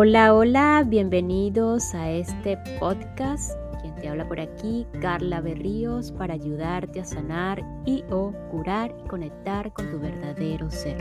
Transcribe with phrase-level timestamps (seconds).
[0.00, 3.58] Hola, hola, bienvenidos a este podcast.
[3.82, 9.08] Quien te habla por aquí, Carla Berríos, para ayudarte a sanar y o curar y
[9.08, 10.98] conectar con tu verdadero ser,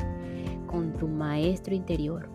[0.65, 2.27] con tu maestro interior,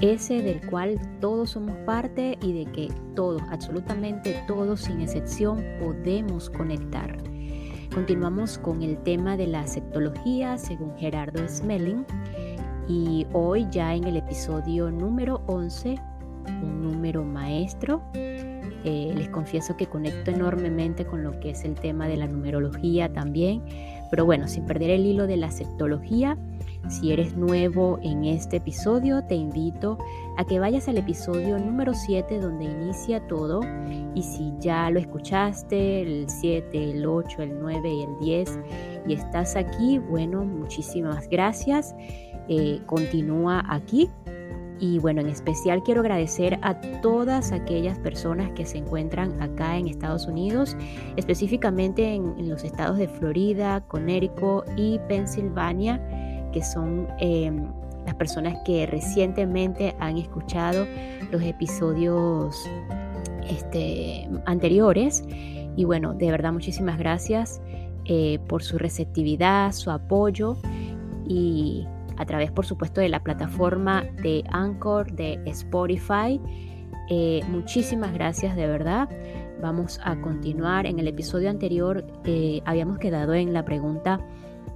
[0.00, 6.48] ese del cual todos somos parte y de que todos, absolutamente todos, sin excepción, podemos
[6.48, 7.18] conectar.
[7.92, 12.06] Continuamos con el tema de la sectología según Gerardo Smelling
[12.88, 15.96] y hoy ya en el episodio número 11,
[16.62, 22.08] un número maestro, eh, les confieso que conecto enormemente con lo que es el tema
[22.08, 23.62] de la numerología también,
[24.10, 26.38] pero bueno, sin perder el hilo de la sectología,
[26.88, 29.98] si eres nuevo en este episodio, te invito
[30.36, 33.60] a que vayas al episodio número 7 donde inicia todo
[34.14, 38.58] y si ya lo escuchaste, el 7, el 8, el 9 y el 10
[39.06, 41.94] y estás aquí, bueno, muchísimas gracias.
[42.48, 44.08] Eh, continúa aquí.
[44.80, 49.88] Y bueno, en especial quiero agradecer a todas aquellas personas que se encuentran acá en
[49.88, 50.76] Estados Unidos,
[51.16, 56.00] específicamente en, los estados de Florida, Connecticut y Pensilvania,
[56.52, 57.66] que son em,
[58.04, 60.86] las personas que recientemente han escuchado
[61.30, 62.56] los episodios
[63.48, 65.24] este, anteriores.
[65.76, 67.60] Y bueno, de verdad muchísimas gracias
[68.04, 70.56] eh, por su receptividad, su apoyo
[71.28, 76.40] y a través, por supuesto, de la plataforma de Anchor, de Spotify.
[77.10, 79.08] Eh, muchísimas gracias de verdad.
[79.62, 80.86] Vamos a continuar.
[80.86, 84.20] En el episodio anterior eh, habíamos quedado en la pregunta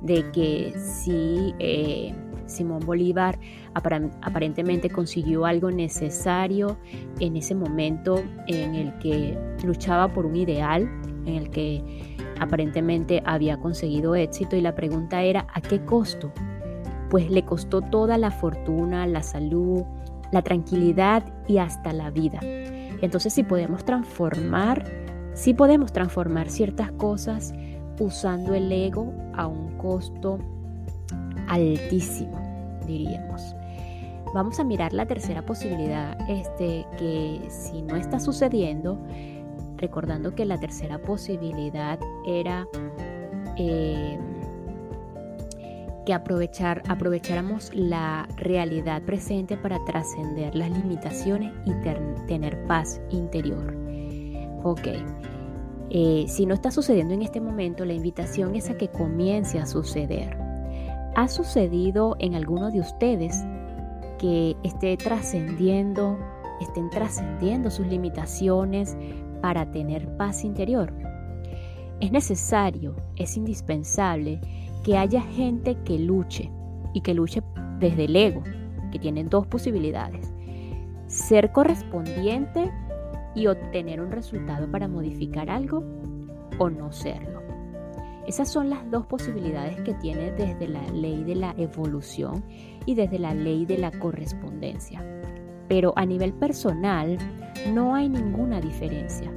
[0.03, 2.15] de que si eh,
[2.47, 3.39] Simón Bolívar
[3.75, 6.77] aparentemente consiguió algo necesario
[7.21, 10.83] en ese momento en el que luchaba por un ideal,
[11.25, 11.83] en el que
[12.41, 16.33] aparentemente había conseguido éxito y la pregunta era ¿a qué costo?
[17.13, 19.83] pues le costó toda la fortuna, la salud,
[20.31, 22.41] la tranquilidad y hasta la vida.
[22.43, 24.91] Entonces si podemos transformar,
[25.35, 27.53] si podemos transformar ciertas cosas
[27.99, 30.39] usando el ego a un costo
[31.49, 32.39] altísimo,
[32.87, 33.55] diríamos.
[34.35, 38.99] Vamos a mirar la tercera posibilidad, este, que si no está sucediendo,
[39.77, 42.67] recordando que la tercera posibilidad era
[43.59, 44.19] eh,
[46.07, 51.73] que aprovechar, aprovecháramos la realidad presente para trascender las limitaciones y
[52.27, 53.77] tener paz interior.
[54.65, 54.89] Ok,
[55.95, 59.67] eh, si no está sucediendo en este momento, la invitación es a que comience a
[59.67, 60.35] suceder.
[61.15, 63.45] ¿Ha sucedido en alguno de ustedes
[64.19, 66.19] que esté trascendiendo,
[66.63, 68.97] estén trascendiendo sus limitaciones
[69.43, 70.95] para tener paz interior?
[72.01, 74.41] Es necesario, es indispensable
[74.85, 76.51] que haya gente que luche
[76.95, 77.43] y que luche
[77.81, 78.43] desde el ego,
[78.93, 80.33] que tiene dos posibilidades.
[81.07, 82.73] Ser correspondiente
[83.35, 85.85] y obtener un resultado para modificar algo
[86.59, 87.43] o no serlo.
[88.27, 92.45] Esas son las dos posibilidades que tiene desde la ley de la evolución
[92.87, 95.05] y desde la ley de la correspondencia.
[95.69, 97.19] Pero a nivel personal
[97.73, 99.33] no hay ninguna diferencia.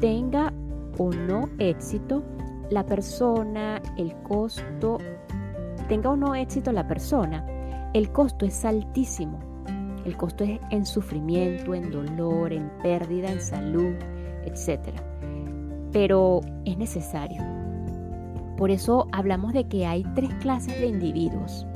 [0.00, 0.52] Tenga
[0.98, 2.22] o no éxito,
[2.70, 4.98] la persona, el costo,
[5.88, 7.46] tenga o no éxito la persona,
[7.94, 9.51] el costo es altísimo.
[10.04, 13.94] El costo es en sufrimiento, en dolor, en pérdida, en salud,
[14.44, 14.80] etc.
[15.92, 17.42] Pero es necesario.
[18.56, 21.66] Por eso hablamos de que hay tres clases de individuos.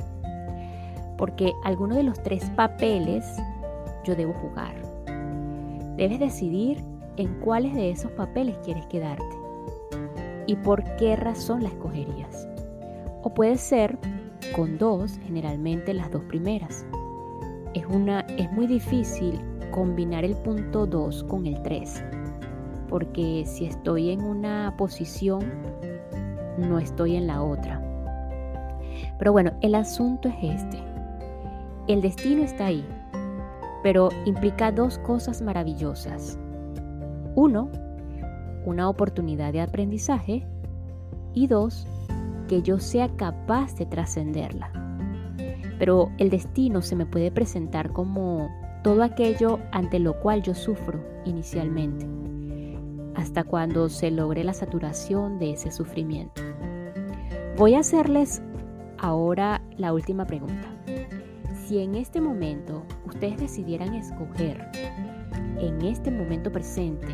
[1.17, 3.25] Porque alguno de los tres papeles
[4.03, 4.75] yo debo jugar.
[5.95, 6.83] Debes decidir
[7.17, 9.25] en cuáles de esos papeles quieres quedarte
[10.45, 12.47] y por qué razón la escogerías.
[13.23, 13.97] O puede ser
[14.55, 16.85] con dos, generalmente las dos primeras.
[17.77, 19.39] Es, una, es muy difícil
[19.69, 22.03] combinar el punto 2 con el 3,
[22.89, 25.45] porque si estoy en una posición,
[26.57, 27.79] no estoy en la otra.
[29.19, 30.79] Pero bueno, el asunto es este.
[31.87, 32.83] El destino está ahí,
[33.83, 36.39] pero implica dos cosas maravillosas.
[37.35, 37.69] Uno,
[38.65, 40.47] una oportunidad de aprendizaje
[41.35, 41.85] y dos,
[42.47, 44.86] que yo sea capaz de trascenderla.
[45.79, 48.49] Pero el destino se me puede presentar como
[48.83, 52.07] todo aquello ante lo cual yo sufro inicialmente,
[53.15, 56.41] hasta cuando se logre la saturación de ese sufrimiento.
[57.57, 58.41] Voy a hacerles
[58.97, 60.67] ahora la última pregunta.
[61.65, 64.69] Si en este momento ustedes decidieran escoger
[65.59, 67.07] en este momento presente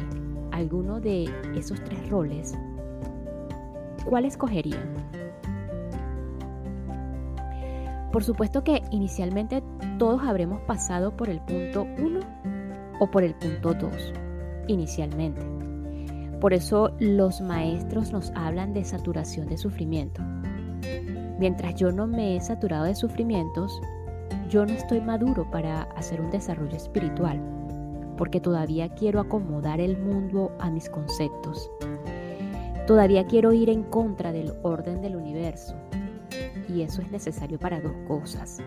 [0.52, 2.54] alguno de esos tres roles,
[4.06, 4.94] ¿cuál escogerían?
[8.14, 9.64] Por supuesto que inicialmente
[9.98, 12.20] todos habremos pasado por el punto 1
[13.00, 14.14] o por el punto 2,
[14.68, 15.42] inicialmente.
[16.40, 20.22] Por eso los maestros nos hablan de saturación de sufrimiento.
[21.40, 23.82] Mientras yo no me he saturado de sufrimientos,
[24.48, 27.42] yo no estoy maduro para hacer un desarrollo espiritual,
[28.16, 31.68] porque todavía quiero acomodar el mundo a mis conceptos.
[32.86, 35.76] Todavía quiero ir en contra del orden del universo.
[36.68, 38.60] Y eso es necesario para dos cosas.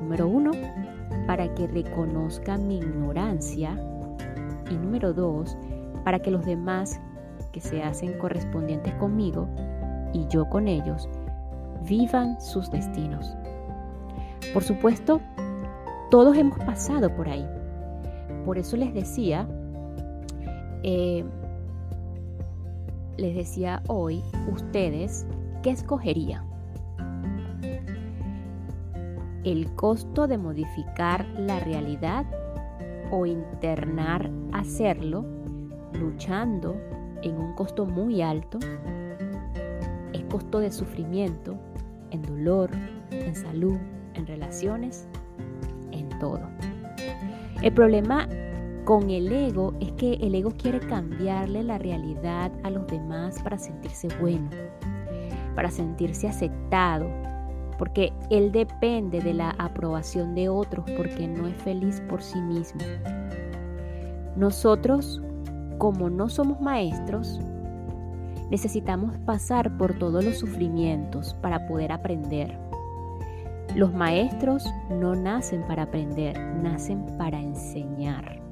[0.00, 0.52] Número uno,
[1.26, 3.78] para que reconozca mi ignorancia.
[4.70, 5.56] Y número dos,
[6.04, 7.00] para que los demás
[7.52, 9.48] que se hacen correspondientes conmigo
[10.12, 11.08] y yo con ellos
[11.86, 13.36] vivan sus destinos.
[14.52, 15.20] Por supuesto,
[16.10, 17.46] todos hemos pasado por ahí.
[18.44, 19.46] Por eso les decía,
[20.82, 21.24] eh,
[23.16, 25.26] les decía hoy, ustedes,
[25.62, 26.47] ¿qué escogerían?
[29.44, 32.26] ¿El costo de modificar la realidad
[33.10, 35.24] o internar hacerlo
[35.92, 36.76] luchando
[37.22, 38.58] en un costo muy alto,
[40.12, 41.56] es costo de sufrimiento,
[42.10, 42.70] en dolor,
[43.10, 43.76] en salud,
[44.14, 45.08] en relaciones,
[45.92, 46.40] en todo.
[47.62, 48.28] El problema
[48.84, 53.58] con el ego es que el ego quiere cambiarle la realidad a los demás para
[53.58, 54.48] sentirse bueno,
[55.54, 57.10] para sentirse aceptado,
[57.78, 62.80] porque él depende de la aprobación de otros porque no es feliz por sí mismo.
[64.36, 65.22] Nosotros
[65.78, 67.40] como no somos maestros,
[68.50, 72.58] necesitamos pasar por todos los sufrimientos para poder aprender.
[73.76, 78.42] Los maestros no nacen para aprender, nacen para enseñar.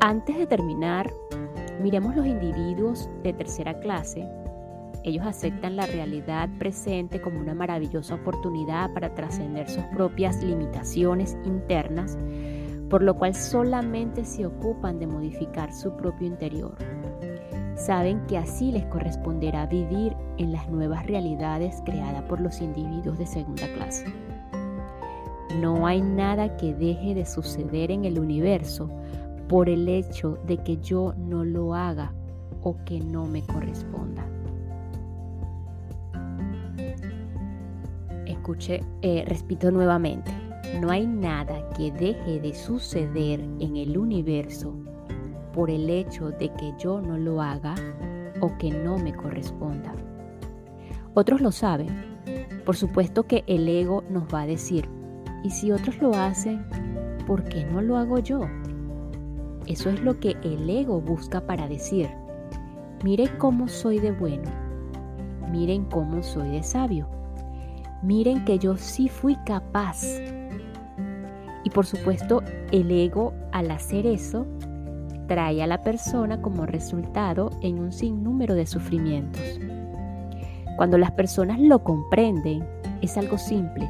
[0.00, 1.12] Antes de terminar,
[1.82, 4.28] miremos los individuos de tercera clase.
[5.04, 12.18] Ellos aceptan la realidad presente como una maravillosa oportunidad para trascender sus propias limitaciones internas
[12.90, 16.74] por lo cual solamente se ocupan de modificar su propio interior.
[17.76, 23.26] Saben que así les corresponderá vivir en las nuevas realidades creadas por los individuos de
[23.26, 24.04] segunda clase.
[25.60, 28.90] No hay nada que deje de suceder en el universo
[29.48, 32.12] por el hecho de que yo no lo haga
[32.62, 34.26] o que no me corresponda.
[38.40, 40.32] Escuche, eh, repito nuevamente.
[40.80, 44.74] No hay nada que deje de suceder en el universo
[45.52, 47.74] por el hecho de que yo no lo haga
[48.40, 49.94] o que no me corresponda.
[51.12, 51.88] Otros lo saben.
[52.64, 54.88] Por supuesto que el ego nos va a decir,
[55.44, 56.64] ¿y si otros lo hacen,
[57.26, 58.40] por qué no lo hago yo?
[59.66, 62.08] Eso es lo que el ego busca para decir,
[63.04, 64.50] miren cómo soy de bueno,
[65.50, 67.19] miren cómo soy de sabio,
[68.02, 70.02] miren que yo sí fui capaz
[71.62, 72.42] y por supuesto,
[72.72, 74.46] el ego al hacer eso
[75.26, 79.60] trae a la persona como resultado en un sinnúmero de sufrimientos.
[80.76, 82.66] Cuando las personas lo comprenden,
[83.02, 83.88] es algo simple.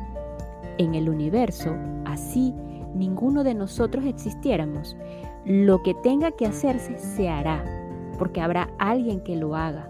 [0.79, 1.75] En el universo,
[2.05, 2.55] así
[2.95, 4.97] ninguno de nosotros existiéramos,
[5.45, 7.65] lo que tenga que hacerse se hará,
[8.19, 9.90] porque habrá alguien que lo haga,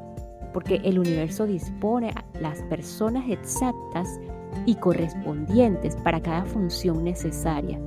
[0.52, 4.20] porque el universo dispone a las personas exactas
[4.66, 7.80] y correspondientes para cada función necesaria,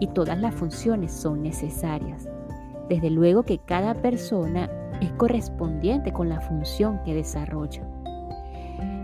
[0.00, 2.28] y todas las funciones son necesarias.
[2.88, 4.70] Desde luego que cada persona
[5.00, 7.82] es correspondiente con la función que desarrolla.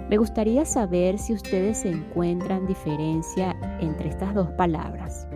[0.09, 5.27] Me gustaría saber si ustedes encuentran diferencia entre estas dos palabras,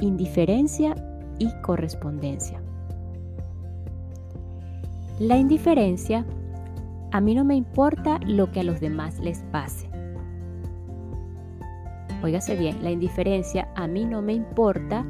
[0.00, 0.94] indiferencia
[1.38, 2.62] y correspondencia.
[5.18, 6.24] La indiferencia,
[7.12, 9.88] a mí no me importa lo que a los demás les pase.
[12.22, 15.04] Óigase bien, la indiferencia a mí no me importa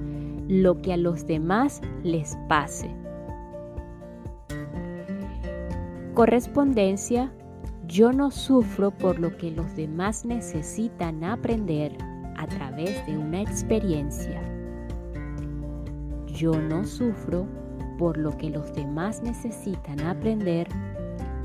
[0.48, 2.90] lo que a los demás les pase.
[6.14, 7.32] Correspondencia,
[7.86, 11.96] yo no sufro por lo que los demás necesitan aprender
[12.36, 14.40] a través de una experiencia.
[16.26, 17.46] Yo no sufro
[17.98, 20.68] por lo que los demás necesitan aprender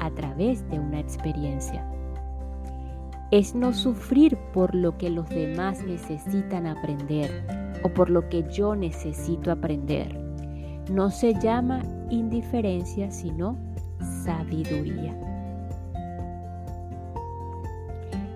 [0.06, 1.84] a través de una experiencia
[3.32, 7.32] es no sufrir por lo que los demás necesitan aprender
[7.84, 10.18] o por lo que yo necesito aprender.
[10.92, 13.58] No se llama indiferencia, sino
[14.24, 15.20] sabiduría.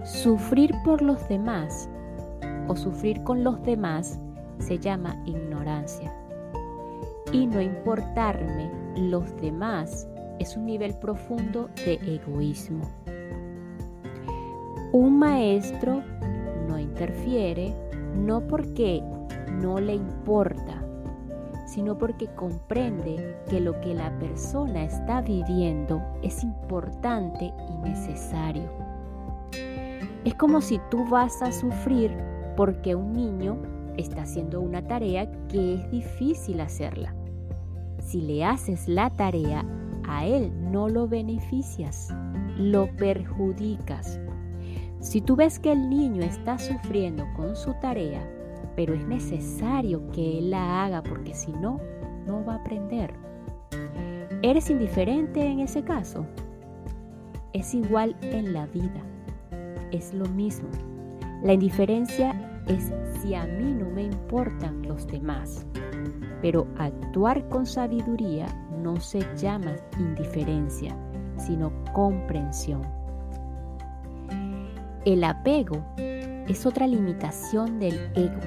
[0.04, 1.88] Sufrir por los demás
[2.68, 4.20] o sufrir con los demás
[4.58, 6.12] se llama ignorancia.
[7.32, 10.08] Y no importarme los demás
[10.40, 12.90] es un nivel profundo de egoísmo.
[14.92, 16.02] Un maestro
[17.00, 17.74] interfiere
[18.14, 19.02] no porque
[19.62, 20.84] no le importa,
[21.66, 28.70] sino porque comprende que lo que la persona está viviendo es importante y necesario.
[30.26, 32.12] Es como si tú vas a sufrir
[32.58, 33.58] porque un niño
[33.96, 37.16] está haciendo una tarea que es difícil hacerla.
[38.04, 39.64] Si le haces la tarea,
[40.10, 42.14] a él no lo beneficias,
[42.58, 44.20] lo perjudicas.
[45.00, 48.28] Si tú ves que el niño está sufriendo con su tarea,
[48.76, 51.80] pero es necesario que él la haga porque si no,
[52.26, 53.14] no va a aprender.
[54.42, 56.26] ¿Eres indiferente en ese caso?
[57.54, 59.04] Es igual en la vida.
[59.92, 60.70] Es lo mismo.
[61.44, 65.66] La indiferencia es si a mí no me importan los demás.
[66.42, 68.48] Pero actuar con sabiduría
[68.82, 70.96] no se llama indiferencia,
[71.38, 72.82] sino comprensión.
[75.06, 75.78] El apego
[76.48, 78.40] es otra limitación del ego.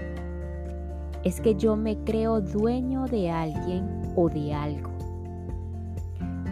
[1.25, 4.91] Es que yo me creo dueño de alguien o de algo.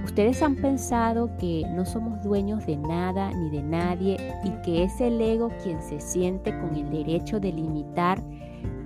[0.04, 5.00] Ustedes han pensado que no somos dueños de nada ni de nadie y que es
[5.00, 8.22] el ego quien se siente con el derecho de limitar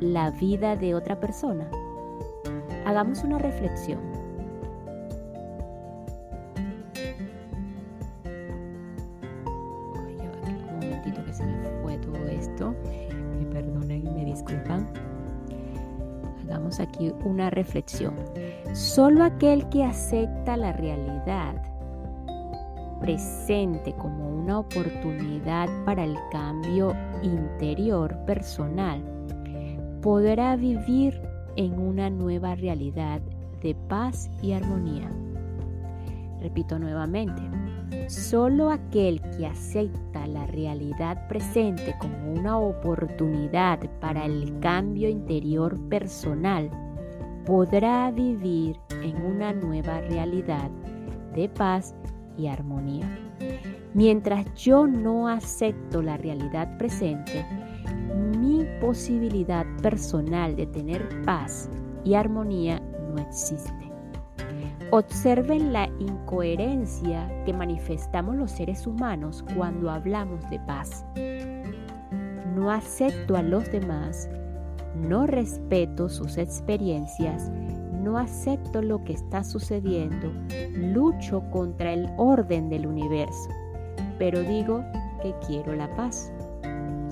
[0.01, 1.67] la vida de otra persona.
[2.85, 4.01] Hagamos una reflexión.
[17.25, 18.15] Una reflexión.
[18.73, 21.55] Solo aquel que acepta la realidad
[23.01, 29.03] presente como una oportunidad para el cambio interior personal
[30.01, 31.21] podrá vivir
[31.57, 33.21] en una nueva realidad
[33.63, 35.11] de paz y armonía.
[36.41, 37.43] Repito nuevamente,
[38.09, 46.71] solo aquel que acepta la realidad presente como una oportunidad para el cambio interior personal
[47.47, 50.71] podrá vivir en una nueva realidad
[51.35, 51.95] de paz
[52.37, 53.07] y armonía.
[53.93, 57.45] Mientras yo no acepto la realidad presente,
[58.39, 61.71] mi posibilidad personal de tener paz
[62.03, 63.73] y armonía no existe.
[64.91, 71.05] Observen la incoherencia que manifestamos los seres humanos cuando hablamos de paz.
[72.55, 74.29] No acepto a los demás,
[74.95, 77.51] no respeto sus experiencias,
[78.03, 80.33] no acepto lo que está sucediendo,
[80.73, 83.49] lucho contra el orden del universo,
[84.19, 84.85] pero digo
[85.23, 86.33] que quiero la paz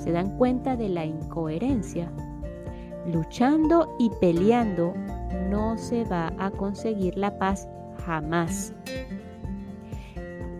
[0.03, 2.11] se dan cuenta de la incoherencia.
[3.07, 4.95] Luchando y peleando
[5.49, 7.69] no se va a conseguir la paz
[8.05, 8.73] jamás.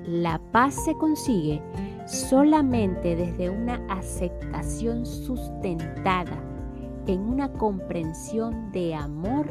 [0.07, 1.63] La paz se consigue
[2.07, 6.52] solamente desde una aceptación sustentada
[7.07, 9.47] en una comprensión de amor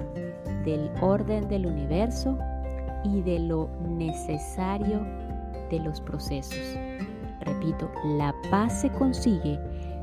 [0.63, 2.37] del orden del universo
[3.03, 5.01] y de lo necesario
[5.69, 6.77] de los procesos.
[7.41, 9.59] Repito, la paz se consigue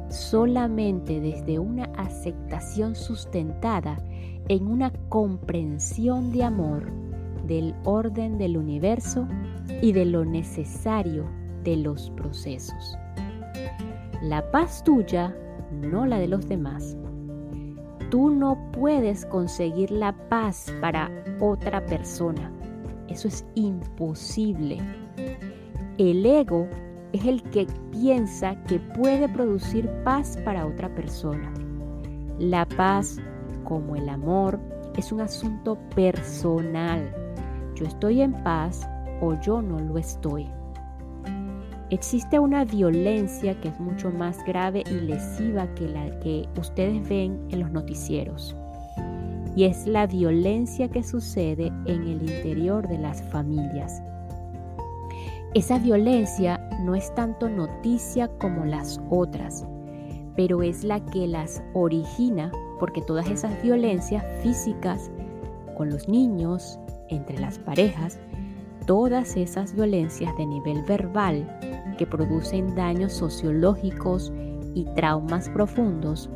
[0.08, 3.98] solamente desde una aceptación sustentada
[4.48, 6.90] en una comprensión de amor
[7.46, 9.26] del orden del universo
[9.82, 11.26] y de lo necesario
[11.64, 12.96] de los procesos.
[14.22, 15.36] La paz tuya,
[15.70, 16.96] no la de los demás.
[18.10, 21.10] Tú no puedes conseguir la paz para
[21.40, 22.50] otra persona.
[23.08, 24.78] Eso es imposible.
[25.98, 26.66] El ego
[27.12, 31.52] es el que piensa que puede producir paz para otra persona.
[32.38, 33.18] La paz,
[33.64, 34.58] como el amor,
[34.96, 37.12] es un asunto personal.
[37.74, 38.88] Yo estoy en paz
[39.20, 40.48] o yo no lo estoy.
[41.90, 47.40] Existe una violencia que es mucho más grave y lesiva que la que ustedes ven
[47.48, 48.54] en los noticieros.
[49.56, 54.02] Y es la violencia que sucede en el interior de las familias.
[55.54, 59.66] Esa violencia no es tanto noticia como las otras,
[60.36, 65.10] pero es la que las origina porque todas esas violencias físicas
[65.74, 66.78] con los niños,
[67.08, 68.18] entre las parejas,
[68.86, 71.46] todas esas violencias de nivel verbal
[71.98, 74.32] que producen daños sociológicos
[74.74, 76.30] y traumas profundos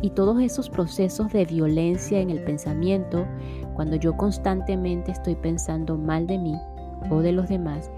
[0.00, 3.26] y todos esos procesos de violencia en el pensamiento
[3.74, 6.56] cuando yo constantemente estoy pensando mal de mí
[7.10, 7.90] o de los demás,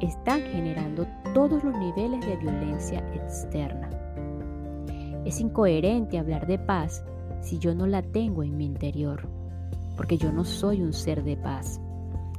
[0.00, 3.90] están generando todos los niveles de violencia externa.
[5.24, 7.02] Es incoherente hablar de paz
[7.40, 9.26] si yo no la tengo en mi interior,
[9.96, 11.80] porque yo no soy un ser de paz.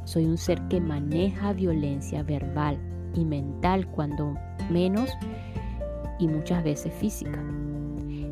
[0.06, 2.80] Soy un ser que maneja violencia verbal
[3.14, 4.36] y mental cuando
[4.70, 5.10] menos
[6.20, 7.44] y muchas veces física.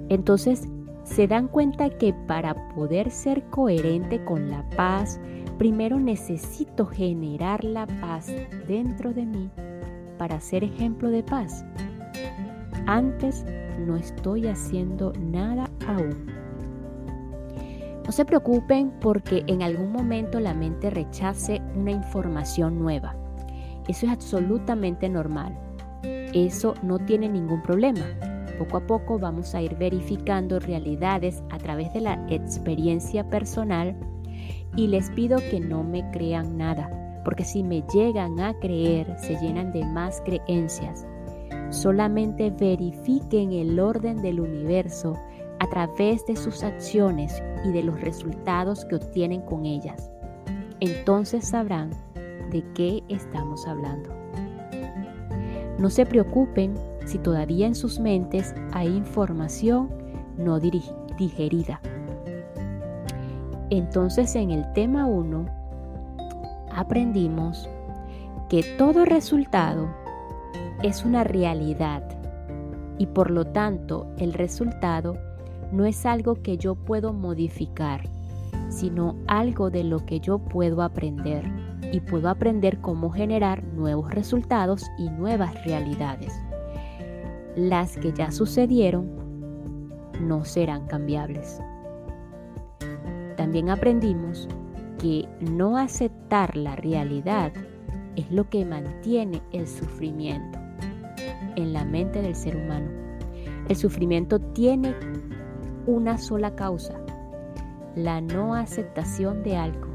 [0.09, 0.67] Entonces,
[1.03, 5.19] se dan cuenta que para poder ser coherente con la paz,
[5.57, 8.31] primero necesito generar la paz
[8.67, 9.49] dentro de mí
[10.17, 11.63] para ser ejemplo de paz.
[12.87, 13.45] Antes
[13.85, 16.25] no estoy haciendo nada aún.
[18.05, 23.15] No se preocupen porque en algún momento la mente rechace una información nueva.
[23.87, 25.57] Eso es absolutamente normal.
[26.33, 28.05] Eso no tiene ningún problema.
[28.57, 33.95] Poco a poco vamos a ir verificando realidades a través de la experiencia personal
[34.75, 39.37] y les pido que no me crean nada, porque si me llegan a creer se
[39.39, 41.05] llenan de más creencias.
[41.69, 45.13] Solamente verifiquen el orden del universo
[45.59, 50.09] a través de sus acciones y de los resultados que obtienen con ellas.
[50.79, 51.91] Entonces sabrán
[52.51, 54.09] de qué estamos hablando.
[55.77, 56.73] No se preocupen
[57.05, 59.89] si todavía en sus mentes hay información
[60.37, 61.81] no digerida.
[63.69, 65.45] Entonces en el tema 1
[66.71, 67.69] aprendimos
[68.49, 69.89] que todo resultado
[70.83, 72.03] es una realidad
[72.97, 75.17] y por lo tanto el resultado
[75.71, 78.07] no es algo que yo puedo modificar,
[78.69, 81.64] sino algo de lo que yo puedo aprender
[81.95, 86.33] y puedo aprender cómo generar nuevos resultados y nuevas realidades.
[87.55, 89.09] Las que ya sucedieron
[90.19, 91.61] no serán cambiables.
[93.37, 94.49] También aprendimos
[94.99, 97.53] que no aceptar la realidad
[98.17, 100.59] es lo que mantiene el sufrimiento
[101.55, 102.89] en la mente del ser humano.
[103.69, 104.93] El sufrimiento tiene
[105.87, 106.99] una sola causa,
[107.95, 109.94] la no aceptación de algo.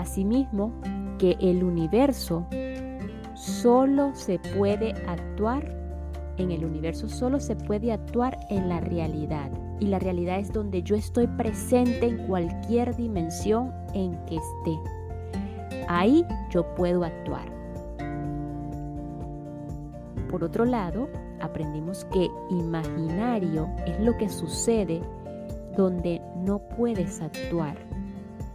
[0.00, 0.72] Asimismo,
[1.18, 2.46] que el universo
[3.34, 5.76] solo se puede actuar,
[6.38, 9.50] en el universo solo se puede actuar en la realidad.
[9.78, 14.78] Y la realidad es donde yo estoy presente en cualquier dimensión en que esté.
[15.86, 17.52] Ahí yo puedo actuar.
[20.30, 21.10] Por otro lado,
[21.42, 25.02] aprendimos que imaginario es lo que sucede
[25.76, 27.76] donde no puedes actuar,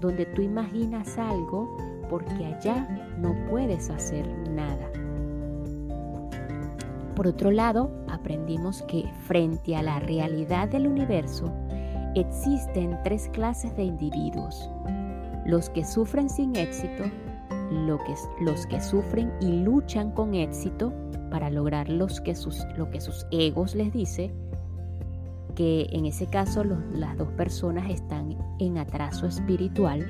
[0.06, 1.78] donde tú imaginas algo
[2.10, 2.88] porque allá
[3.20, 4.90] no puedes hacer nada.
[7.16, 11.52] Por otro lado, aprendimos que frente a la realidad del universo
[12.14, 14.70] existen tres clases de individuos.
[15.46, 17.04] Los que sufren sin éxito,
[18.42, 20.94] los que sufren y luchan con éxito
[21.32, 24.32] para lograr los que sus, lo que sus egos les dice,
[25.56, 30.06] que en ese caso las dos personas están en atraso espiritual,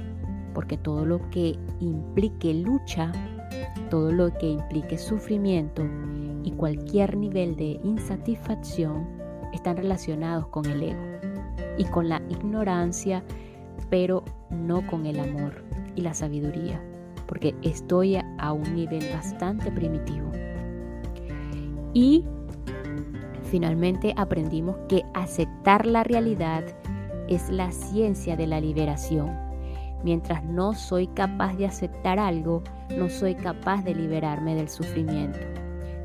[0.53, 3.11] porque todo lo que implique lucha,
[3.89, 5.83] todo lo que implique sufrimiento
[6.43, 9.07] y cualquier nivel de insatisfacción
[9.53, 11.01] están relacionados con el ego
[11.77, 13.23] y con la ignorancia,
[13.89, 15.63] pero no con el amor
[15.95, 16.81] y la sabiduría,
[17.27, 20.31] porque estoy a un nivel bastante primitivo.
[21.93, 22.25] Y
[23.55, 26.65] finalmente aprendimos que aceptar la realidad
[27.29, 29.31] es la ciencia de la liberación.
[30.03, 32.63] Mientras no soy capaz de aceptar algo,
[32.97, 35.39] no soy capaz de liberarme del sufrimiento.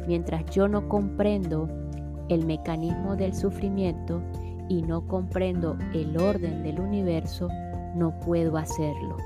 [0.07, 1.69] Mientras yo no comprendo
[2.29, 4.23] el mecanismo del sufrimiento
[4.69, 7.49] y no comprendo el orden del universo,
[7.97, 9.17] no puedo hacerlo.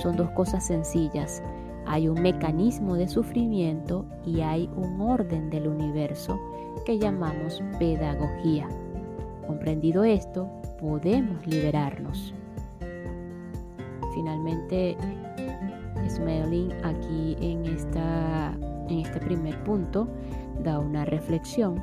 [0.00, 1.42] Son dos cosas sencillas.
[1.86, 6.40] Hay un mecanismo de sufrimiento y hay un orden del universo
[6.84, 8.68] que llamamos pedagogía.
[9.46, 10.48] Comprendido esto,
[10.80, 12.34] podemos liberarnos.
[14.14, 14.96] Finalmente,
[16.08, 18.56] Smelling aquí en, esta,
[18.88, 20.08] en este primer punto
[20.62, 21.82] da una reflexión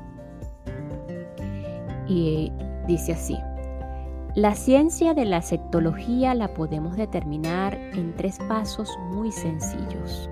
[2.07, 2.51] y
[2.87, 3.37] dice así.
[4.36, 10.30] La ciencia de la sectología la podemos determinar en tres pasos muy sencillos.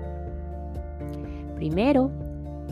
[1.56, 2.10] Primero,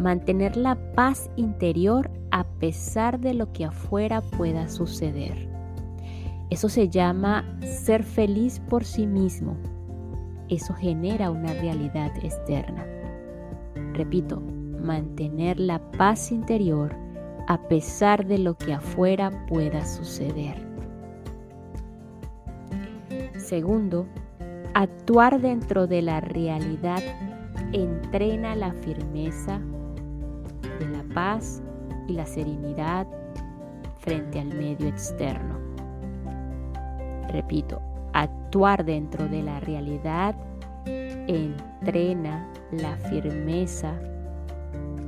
[0.01, 5.51] mantener la paz interior a pesar de lo que afuera pueda suceder.
[6.49, 9.55] Eso se llama ser feliz por sí mismo.
[10.49, 12.87] Eso genera una realidad externa.
[13.93, 14.41] Repito,
[14.83, 16.97] mantener la paz interior
[17.49, 20.68] a pesar de lo que afuera pueda suceder.
[23.49, 24.07] Segundo,
[24.75, 27.03] actuar dentro de la realidad
[27.73, 29.59] entrena la firmeza
[30.79, 31.63] de la paz
[32.09, 33.07] y la serenidad
[34.01, 35.59] frente al medio externo.
[37.29, 37.81] Repito,
[38.13, 40.35] actuar dentro de la realidad
[40.85, 43.95] entrena la firmeza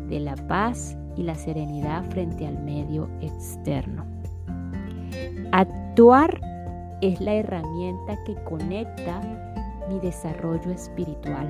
[0.09, 4.07] de la paz y la serenidad frente al medio externo.
[5.53, 6.50] Actuar
[7.01, 9.21] es la herramienta que conecta
[9.89, 11.49] mi desarrollo espiritual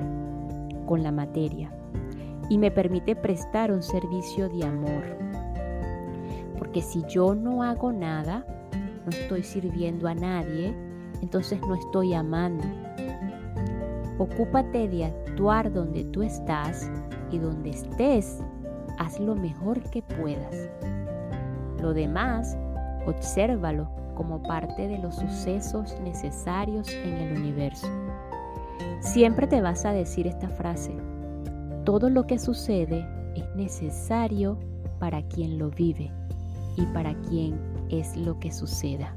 [0.85, 1.71] con la materia
[2.49, 5.03] y me permite prestar un servicio de amor.
[6.57, 8.45] Porque si yo no hago nada,
[9.05, 10.73] no estoy sirviendo a nadie,
[11.21, 12.63] entonces no estoy amando.
[14.19, 16.89] Ocúpate de actuar donde tú estás
[17.29, 18.41] y donde estés,
[18.99, 20.69] haz lo mejor que puedas.
[21.81, 22.57] Lo demás,
[23.05, 27.87] obsérvalo como parte de los sucesos necesarios en el universo.
[28.99, 30.91] Siempre te vas a decir esta frase,
[31.85, 33.03] todo lo que sucede
[33.35, 34.59] es necesario
[34.99, 36.11] para quien lo vive
[36.77, 39.11] y para quien es lo que suceda.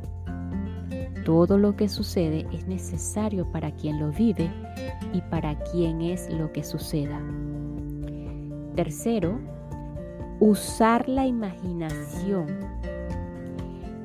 [1.27, 4.51] Todo lo que sucede es necesario para quien lo vive
[5.13, 7.21] y para quien es lo que suceda.
[8.75, 9.39] Tercero,
[10.41, 12.47] usar la imaginación.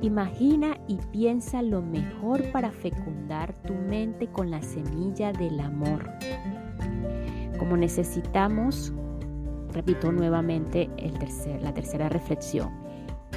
[0.02, 6.10] Imagina y piensa lo mejor para fecundar tu mente con la semilla del amor.
[7.58, 8.94] Como necesitamos,
[9.74, 12.70] repito nuevamente el tercer, la tercera reflexión,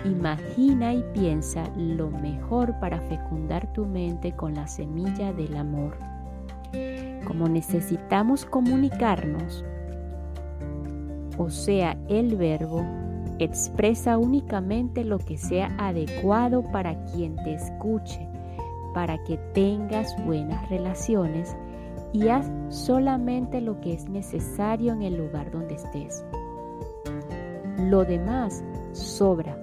[0.05, 5.97] Imagina y piensa lo mejor para fecundar tu mente con la semilla del amor.
[7.25, 9.65] Como necesitamos comunicarnos,
[11.39, 12.85] o sea, el verbo
[13.45, 18.29] expresa únicamente lo que sea adecuado para quien te escuche,
[18.95, 21.57] para que tengas buenas relaciones
[22.13, 26.25] y haz solamente lo que es necesario en el lugar donde estés.
[27.79, 29.57] Lo demás sobra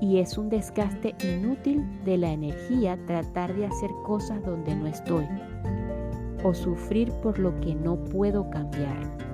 [0.00, 5.26] y es un desgaste inútil de la energía tratar de hacer cosas donde no estoy
[6.44, 9.25] o sufrir por lo que no puedo cambiar.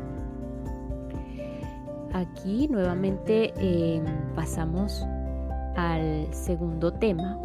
[2.23, 4.05] Aquí nuevamente em,
[4.37, 5.05] pasamos
[5.75, 7.37] al segundo tema.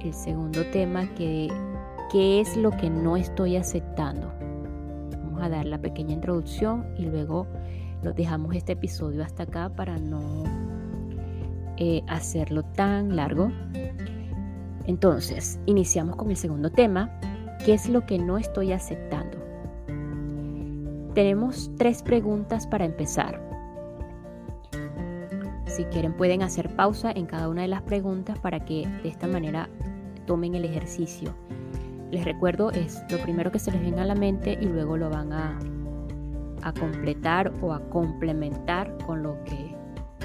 [0.00, 1.48] El segundo tema que,
[2.10, 4.32] ¿qué es lo que no estoy aceptando?
[5.12, 7.46] Vamos a dar la pequeña introducción y luego
[8.02, 10.42] lo dejamos este episodio hasta acá para no
[11.76, 13.52] eh, hacerlo tan largo.
[14.86, 17.16] Entonces, iniciamos con el segundo tema,
[17.64, 19.23] ¿qué es lo que no estoy aceptando?
[21.14, 23.40] Tenemos tres preguntas para empezar.
[25.66, 29.28] Si quieren pueden hacer pausa en cada una de las preguntas para que de esta
[29.28, 29.68] manera
[30.26, 31.32] tomen el ejercicio.
[32.10, 35.08] Les recuerdo, es lo primero que se les venga a la mente y luego lo
[35.08, 35.58] van a,
[36.62, 39.74] a completar o a complementar con lo que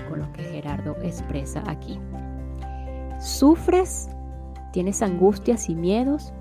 [0.09, 1.99] con lo que Gerardo expresa aquí.
[3.19, 4.09] ¿Sufres?
[4.73, 6.33] ¿Tienes angustias y miedos?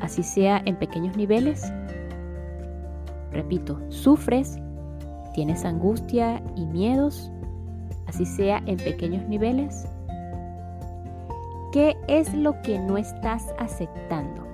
[0.00, 1.70] Así sea en pequeños niveles.
[3.32, 4.58] Repito, ¿sufres?
[5.34, 7.30] ¿Tienes angustia y miedos?
[8.06, 9.86] Así sea en pequeños niveles.
[11.72, 14.44] ¿Qué es lo que no estás aceptando?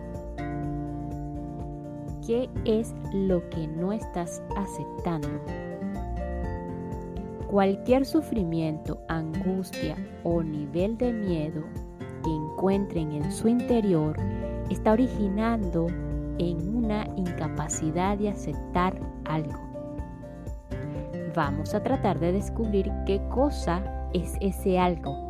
[2.26, 5.28] ¿Qué es lo que no estás aceptando?
[7.46, 11.62] Cualquier sufrimiento, angustia o nivel de miedo
[12.22, 14.16] que encuentren en su interior
[14.68, 15.86] está originando
[16.38, 19.58] en una incapacidad de aceptar algo.
[21.34, 25.28] Vamos a tratar de descubrir qué cosa es ese algo.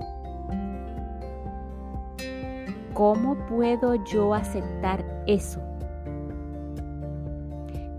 [2.95, 5.61] ¿Cómo puedo yo aceptar eso?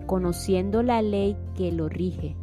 [0.06, 2.34] Conociendo la ley que lo rige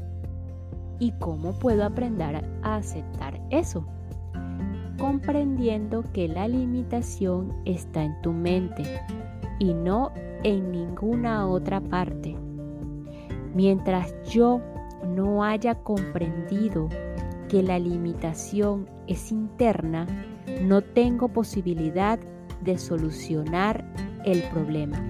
[0.99, 3.85] ¿Y cómo puedo aprender a aceptar eso?
[4.97, 8.83] Comprendiendo que la limitación está en tu mente
[9.59, 12.35] y no en ninguna otra parte.
[13.53, 14.61] Mientras yo
[15.07, 16.89] no haya comprendido
[17.49, 20.07] que la limitación es interna,
[20.63, 22.19] no tengo posibilidad
[22.61, 23.85] de solucionar
[24.25, 25.01] el problema.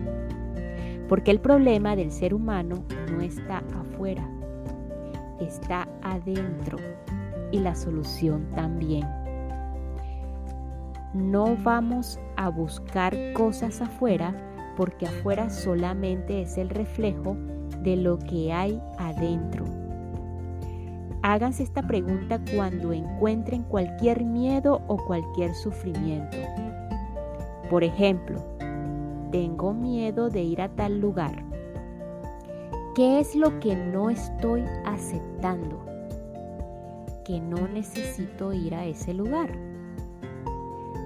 [1.08, 4.28] Porque el problema del ser humano no está afuera,
[5.40, 6.78] está adentro
[7.52, 9.08] y la solución también.
[11.14, 14.36] No vamos a buscar cosas afuera
[14.76, 17.36] porque afuera solamente es el reflejo
[17.82, 19.66] de lo que hay adentro.
[21.22, 26.38] Háganse esta pregunta cuando encuentren cualquier miedo o cualquier sufrimiento.
[27.70, 28.40] Por ejemplo,
[29.32, 31.44] tengo miedo de ir a tal lugar.
[32.94, 35.84] ¿Qué es lo que no estoy aceptando?
[37.26, 39.65] Que no necesito ir a ese lugar.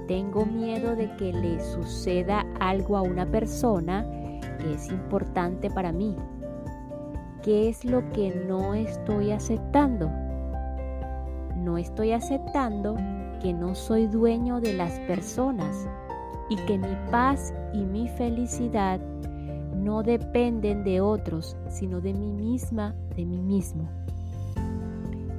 [0.09, 4.03] Tengo miedo de que le suceda algo a una persona
[4.59, 6.17] que es importante para mí.
[7.41, 10.11] ¿Qué es lo que no estoy aceptando?
[11.79, 12.95] estoy aceptando
[13.41, 15.87] que no soy dueño de las personas
[16.49, 18.99] y que mi paz y mi felicidad
[19.75, 23.89] no dependen de otros, sino de mí misma, de mí mismo.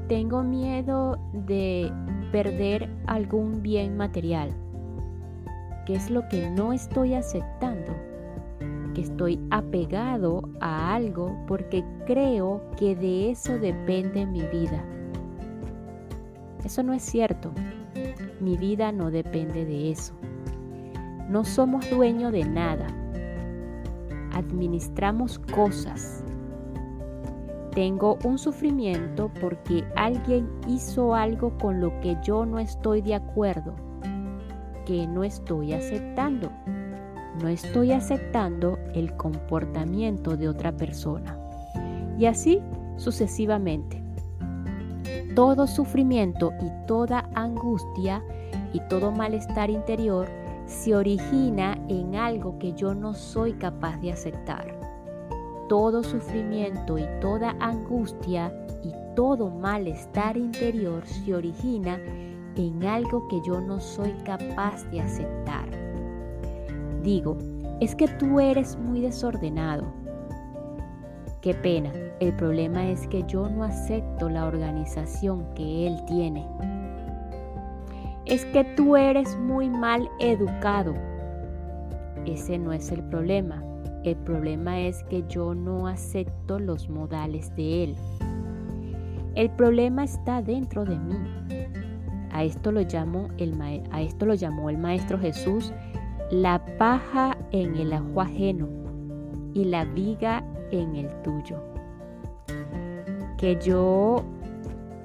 [0.08, 1.92] Tengo miedo de
[2.30, 4.50] perder algún bien material,
[5.86, 7.92] que es lo que no estoy aceptando,
[8.94, 14.84] que estoy apegado a algo porque creo que de eso depende mi vida.
[16.64, 17.52] Eso no es cierto.
[18.40, 20.14] Mi vida no depende de eso.
[21.28, 22.86] No somos dueños de nada.
[24.32, 26.19] Administramos cosas.
[27.72, 33.74] Tengo un sufrimiento porque alguien hizo algo con lo que yo no estoy de acuerdo,
[34.84, 36.50] que no estoy aceptando.
[37.40, 41.38] No estoy aceptando el comportamiento de otra persona.
[42.18, 42.60] Y así
[42.96, 44.02] sucesivamente.
[45.34, 48.22] Todo sufrimiento y toda angustia
[48.72, 50.28] y todo malestar interior
[50.66, 54.79] se origina en algo que yo no soy capaz de aceptar.
[55.70, 58.52] Todo sufrimiento y toda angustia
[58.82, 62.00] y todo malestar interior se origina
[62.56, 65.68] en algo que yo no soy capaz de aceptar.
[67.04, 67.38] Digo,
[67.78, 69.84] es que tú eres muy desordenado.
[71.40, 76.44] Qué pena, el problema es que yo no acepto la organización que él tiene
[78.26, 80.94] es que tú eres muy mal educado.
[82.26, 83.69] Ese no es el problema.
[84.04, 87.96] El problema es que yo no acepto los modales de él.
[89.34, 91.16] El problema está dentro de mí.
[92.32, 93.56] A esto lo llamó el,
[94.78, 95.72] Maestro Jesús
[96.30, 98.68] la paja en el ajo ajeno
[99.52, 101.60] y la viga en el tuyo.
[103.36, 104.24] Que yo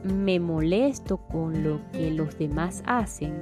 [0.03, 3.33] me molesto con lo que los demás hacen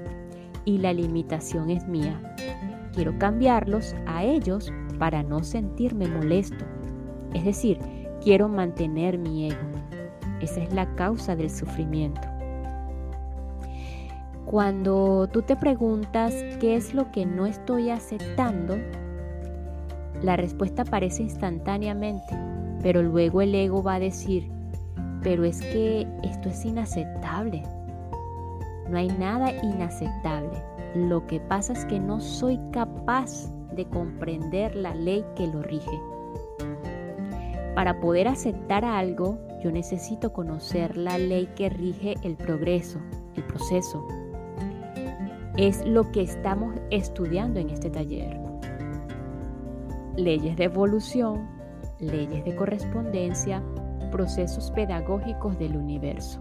[0.65, 2.19] y la limitación es mía.
[2.93, 6.65] Quiero cambiarlos a ellos para no sentirme molesto.
[7.33, 7.79] Es decir,
[8.21, 9.67] quiero mantener mi ego.
[10.41, 12.21] Esa es la causa del sufrimiento.
[14.45, 18.77] Cuando tú te preguntas qué es lo que no estoy aceptando,
[20.21, 22.37] la respuesta aparece instantáneamente,
[22.81, 24.51] pero luego el ego va a decir,
[25.23, 27.63] pero es que esto es inaceptable.
[28.89, 30.61] No hay nada inaceptable.
[30.95, 35.99] Lo que pasa es que no soy capaz de comprender la ley que lo rige.
[37.75, 42.99] Para poder aceptar algo, yo necesito conocer la ley que rige el progreso,
[43.35, 44.05] el proceso.
[45.57, 48.39] Es lo que estamos estudiando en este taller.
[50.15, 51.47] Leyes de evolución,
[51.99, 53.63] leyes de correspondencia,
[54.11, 56.39] procesos pedagógicos del universo.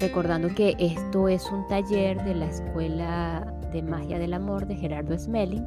[0.00, 5.18] Recordando que esto es un taller de la Escuela de Magia del Amor de Gerardo
[5.18, 5.64] Smelling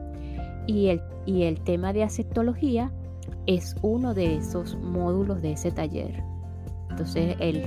[0.68, 2.92] y el, y el tema de aceptología
[3.46, 6.24] es uno de esos módulos de ese taller.
[6.90, 7.58] Entonces él,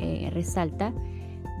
[0.00, 0.92] eh, resalta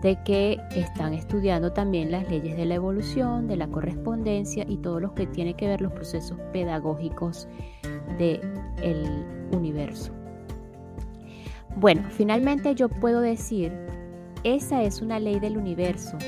[0.02, 4.98] de que están estudiando también las leyes de la evolución, de la correspondencia y todo
[4.98, 7.46] lo que tiene que ver los procesos pedagógicos
[8.18, 8.40] del
[8.82, 10.12] el universo.
[11.76, 13.72] Bueno, finalmente yo puedo decir,
[14.44, 16.18] esa es una ley del universo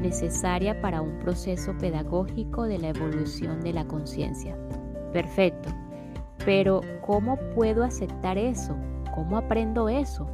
[0.00, 4.56] necesaria para un proceso pedagógico de la evolución de la conciencia.
[5.12, 5.68] Perfecto.
[6.44, 8.76] Pero ¿cómo puedo aceptar eso?
[9.14, 10.26] ¿Cómo aprendo eso?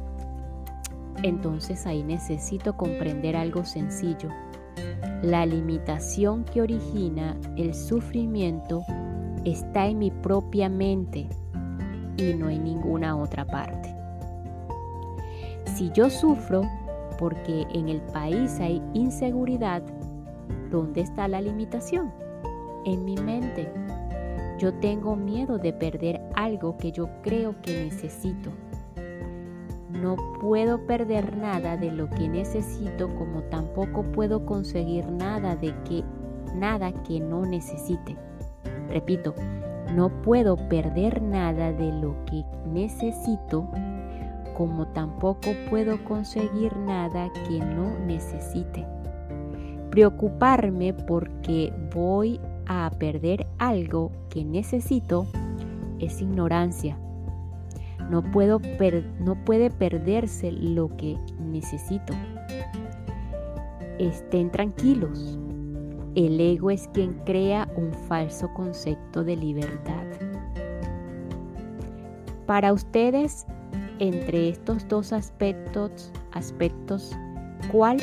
[1.23, 4.29] Entonces ahí necesito comprender algo sencillo.
[5.21, 8.83] La limitación que origina el sufrimiento
[9.43, 11.27] está en mi propia mente
[12.17, 13.95] y no en ninguna otra parte.
[15.75, 16.61] Si yo sufro
[17.17, 19.81] porque en el país hay inseguridad,
[20.71, 22.11] ¿dónde está la limitación?
[22.85, 23.71] En mi mente.
[24.57, 28.51] Yo tengo miedo de perder algo que yo creo que necesito.
[29.91, 36.03] No puedo perder nada de lo que necesito como tampoco puedo conseguir nada de que
[36.55, 38.15] nada que no necesite.
[38.89, 39.33] Repito,
[39.95, 43.69] no puedo perder nada de lo que necesito,
[44.57, 48.87] como tampoco puedo conseguir nada que no necesite.
[49.91, 55.27] Preocuparme porque voy a perder algo que necesito
[55.99, 56.97] es ignorancia.
[58.09, 58.59] No, puedo
[59.19, 62.13] no puede perderse lo que necesito.
[63.99, 65.37] Estén tranquilos,
[66.15, 70.05] el ego es quien crea un falso concepto de libertad.
[72.47, 73.45] Para ustedes,
[73.99, 77.11] entre estos dos aspectos, aspectos
[77.71, 77.97] ¿cuál?